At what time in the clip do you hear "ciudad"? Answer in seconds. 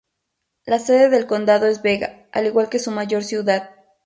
3.23-3.69